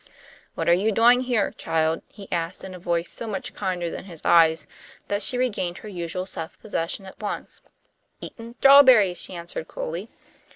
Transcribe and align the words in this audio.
"What 0.55 0.67
are 0.67 0.73
you 0.73 0.91
doing 0.91 1.21
here, 1.21 1.51
child?" 1.51 2.01
he 2.07 2.27
asked, 2.31 2.63
in 2.63 2.73
a 2.73 2.79
voice 2.79 3.07
so 3.07 3.27
much 3.27 3.53
kinder 3.53 3.91
than 3.91 4.05
his 4.05 4.23
eyes 4.25 4.65
that 5.09 5.21
she 5.21 5.37
regained 5.37 5.77
her 5.85 5.87
usual 5.87 6.25
self 6.25 6.59
possession 6.59 7.05
at 7.05 7.21
once. 7.21 7.61
"Eatin' 8.19 8.55
'trawberries," 8.59 9.17
she 9.19 9.35
answered, 9.35 9.67
coolly. 9.67 10.09